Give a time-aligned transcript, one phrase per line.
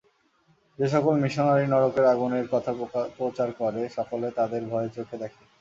[0.79, 2.71] যে-সকল missionary নরকের আগুনের কথা
[3.17, 5.41] প্রচার করে, সকলে তাদের ভয়ের চোখে দেখে।